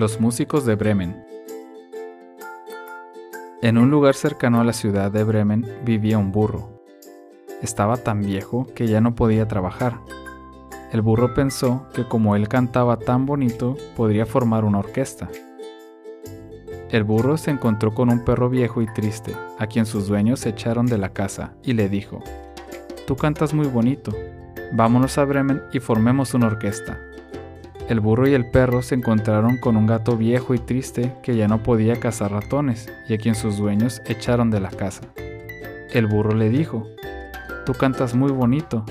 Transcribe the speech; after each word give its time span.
Los 0.00 0.18
músicos 0.18 0.64
de 0.64 0.76
Bremen. 0.76 1.14
En 3.60 3.76
un 3.76 3.90
lugar 3.90 4.14
cercano 4.14 4.58
a 4.58 4.64
la 4.64 4.72
ciudad 4.72 5.12
de 5.12 5.24
Bremen 5.24 5.70
vivía 5.84 6.16
un 6.16 6.32
burro. 6.32 6.70
Estaba 7.60 7.98
tan 7.98 8.22
viejo 8.22 8.66
que 8.74 8.86
ya 8.86 9.02
no 9.02 9.14
podía 9.14 9.46
trabajar. 9.46 9.98
El 10.90 11.02
burro 11.02 11.34
pensó 11.34 11.86
que 11.92 12.08
como 12.08 12.34
él 12.34 12.48
cantaba 12.48 12.96
tan 12.96 13.26
bonito, 13.26 13.76
podría 13.94 14.24
formar 14.24 14.64
una 14.64 14.78
orquesta. 14.78 15.28
El 16.88 17.04
burro 17.04 17.36
se 17.36 17.50
encontró 17.50 17.92
con 17.92 18.08
un 18.08 18.24
perro 18.24 18.48
viejo 18.48 18.80
y 18.80 18.86
triste, 18.86 19.36
a 19.58 19.66
quien 19.66 19.84
sus 19.84 20.08
dueños 20.08 20.46
echaron 20.46 20.86
de 20.86 20.96
la 20.96 21.10
casa, 21.10 21.52
y 21.62 21.74
le 21.74 21.90
dijo, 21.90 22.22
Tú 23.06 23.16
cantas 23.16 23.52
muy 23.52 23.66
bonito, 23.66 24.12
vámonos 24.72 25.18
a 25.18 25.26
Bremen 25.26 25.60
y 25.74 25.78
formemos 25.78 26.32
una 26.32 26.46
orquesta. 26.46 27.09
El 27.90 27.98
burro 27.98 28.28
y 28.28 28.34
el 28.34 28.46
perro 28.46 28.82
se 28.82 28.94
encontraron 28.94 29.56
con 29.56 29.76
un 29.76 29.84
gato 29.84 30.16
viejo 30.16 30.54
y 30.54 30.60
triste 30.60 31.12
que 31.24 31.34
ya 31.34 31.48
no 31.48 31.64
podía 31.64 31.98
cazar 31.98 32.30
ratones 32.30 32.88
y 33.08 33.14
a 33.14 33.18
quien 33.18 33.34
sus 33.34 33.56
dueños 33.56 34.00
echaron 34.06 34.48
de 34.48 34.60
la 34.60 34.70
casa. 34.70 35.02
El 35.92 36.06
burro 36.06 36.36
le 36.36 36.50
dijo, 36.50 36.86
Tú 37.66 37.72
cantas 37.72 38.14
muy 38.14 38.30
bonito, 38.30 38.84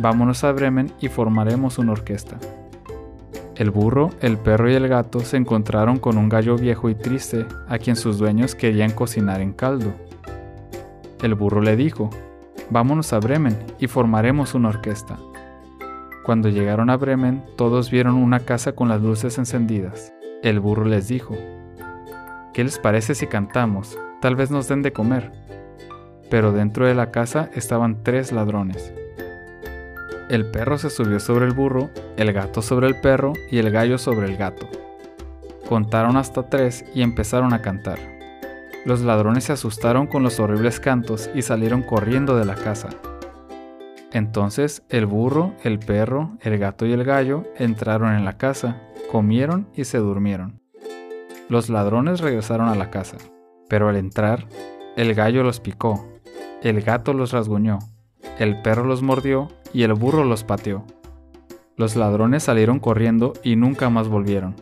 vámonos 0.00 0.44
a 0.44 0.52
Bremen 0.52 0.92
y 1.00 1.08
formaremos 1.08 1.78
una 1.78 1.90
orquesta. 1.90 2.38
El 3.56 3.72
burro, 3.72 4.10
el 4.20 4.38
perro 4.38 4.70
y 4.70 4.74
el 4.74 4.86
gato 4.86 5.18
se 5.18 5.36
encontraron 5.36 5.98
con 5.98 6.16
un 6.16 6.28
gallo 6.28 6.54
viejo 6.54 6.88
y 6.90 6.94
triste 6.94 7.44
a 7.66 7.78
quien 7.78 7.96
sus 7.96 8.18
dueños 8.18 8.54
querían 8.54 8.92
cocinar 8.92 9.40
en 9.40 9.52
caldo. 9.52 9.92
El 11.24 11.34
burro 11.34 11.60
le 11.60 11.74
dijo, 11.74 12.08
Vámonos 12.70 13.12
a 13.12 13.18
Bremen 13.18 13.58
y 13.80 13.88
formaremos 13.88 14.54
una 14.54 14.68
orquesta. 14.68 15.18
Cuando 16.24 16.48
llegaron 16.48 16.88
a 16.88 16.96
Bremen, 16.96 17.42
todos 17.56 17.90
vieron 17.90 18.14
una 18.14 18.40
casa 18.40 18.72
con 18.72 18.88
las 18.88 19.00
luces 19.00 19.38
encendidas. 19.38 20.12
El 20.42 20.60
burro 20.60 20.84
les 20.84 21.08
dijo, 21.08 21.36
¿Qué 22.52 22.62
les 22.62 22.78
parece 22.78 23.14
si 23.14 23.26
cantamos? 23.26 23.98
Tal 24.20 24.36
vez 24.36 24.50
nos 24.50 24.68
den 24.68 24.82
de 24.82 24.92
comer. 24.92 25.32
Pero 26.30 26.52
dentro 26.52 26.86
de 26.86 26.94
la 26.94 27.10
casa 27.10 27.50
estaban 27.54 28.04
tres 28.04 28.30
ladrones. 28.30 28.92
El 30.30 30.46
perro 30.46 30.78
se 30.78 30.90
subió 30.90 31.18
sobre 31.18 31.46
el 31.46 31.54
burro, 31.54 31.90
el 32.16 32.32
gato 32.32 32.62
sobre 32.62 32.86
el 32.86 33.00
perro 33.00 33.32
y 33.50 33.58
el 33.58 33.70
gallo 33.70 33.98
sobre 33.98 34.26
el 34.26 34.36
gato. 34.36 34.68
Contaron 35.68 36.16
hasta 36.16 36.48
tres 36.48 36.84
y 36.94 37.02
empezaron 37.02 37.52
a 37.52 37.62
cantar. 37.62 37.98
Los 38.84 39.00
ladrones 39.00 39.44
se 39.44 39.52
asustaron 39.54 40.06
con 40.06 40.22
los 40.22 40.38
horribles 40.38 40.78
cantos 40.78 41.30
y 41.34 41.42
salieron 41.42 41.82
corriendo 41.82 42.36
de 42.36 42.44
la 42.44 42.54
casa. 42.54 42.90
Entonces 44.12 44.82
el 44.90 45.06
burro, 45.06 45.54
el 45.62 45.78
perro, 45.78 46.36
el 46.40 46.58
gato 46.58 46.86
y 46.86 46.92
el 46.92 47.04
gallo 47.04 47.44
entraron 47.56 48.14
en 48.14 48.24
la 48.24 48.36
casa, 48.36 48.82
comieron 49.10 49.68
y 49.74 49.84
se 49.84 49.98
durmieron. 49.98 50.60
Los 51.48 51.68
ladrones 51.68 52.20
regresaron 52.20 52.68
a 52.68 52.74
la 52.74 52.90
casa, 52.90 53.16
pero 53.68 53.88
al 53.88 53.96
entrar, 53.96 54.46
el 54.96 55.14
gallo 55.14 55.42
los 55.42 55.60
picó, 55.60 56.08
el 56.62 56.82
gato 56.82 57.14
los 57.14 57.32
rasguñó, 57.32 57.78
el 58.38 58.60
perro 58.62 58.84
los 58.84 59.02
mordió 59.02 59.48
y 59.72 59.82
el 59.82 59.94
burro 59.94 60.24
los 60.24 60.44
pateó. 60.44 60.84
Los 61.76 61.96
ladrones 61.96 62.42
salieron 62.42 62.78
corriendo 62.78 63.32
y 63.42 63.56
nunca 63.56 63.88
más 63.88 64.08
volvieron. 64.08 64.54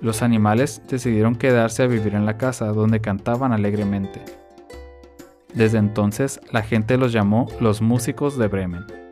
Los 0.00 0.22
animales 0.22 0.82
decidieron 0.88 1.36
quedarse 1.36 1.84
a 1.84 1.86
vivir 1.86 2.14
en 2.14 2.26
la 2.26 2.36
casa 2.36 2.66
donde 2.66 3.00
cantaban 3.00 3.52
alegremente. 3.52 4.20
Desde 5.54 5.78
entonces 5.78 6.40
la 6.52 6.62
gente 6.62 6.98
los 6.98 7.12
llamó 7.12 7.46
los 7.60 7.80
músicos 7.80 8.38
de 8.38 8.48
Bremen. 8.48 9.07